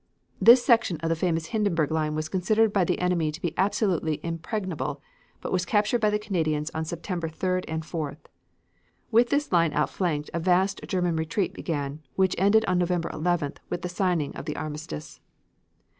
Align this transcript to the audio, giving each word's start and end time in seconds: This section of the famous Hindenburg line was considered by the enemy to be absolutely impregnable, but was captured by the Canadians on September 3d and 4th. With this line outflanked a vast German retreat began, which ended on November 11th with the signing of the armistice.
This 0.41 0.65
section 0.65 0.97
of 1.01 1.09
the 1.09 1.15
famous 1.15 1.49
Hindenburg 1.53 1.91
line 1.91 2.15
was 2.15 2.27
considered 2.27 2.73
by 2.73 2.83
the 2.83 2.97
enemy 2.97 3.31
to 3.31 3.39
be 3.39 3.53
absolutely 3.55 4.19
impregnable, 4.25 4.99
but 5.41 5.51
was 5.51 5.63
captured 5.63 6.01
by 6.01 6.09
the 6.09 6.17
Canadians 6.17 6.71
on 6.71 6.85
September 6.85 7.29
3d 7.29 7.65
and 7.67 7.83
4th. 7.83 8.17
With 9.11 9.29
this 9.29 9.51
line 9.51 9.73
outflanked 9.73 10.31
a 10.33 10.39
vast 10.39 10.81
German 10.87 11.17
retreat 11.17 11.53
began, 11.53 12.01
which 12.15 12.33
ended 12.39 12.65
on 12.65 12.79
November 12.79 13.09
11th 13.09 13.57
with 13.69 13.83
the 13.83 13.89
signing 13.89 14.35
of 14.35 14.45
the 14.45 14.55
armistice. 14.55 15.19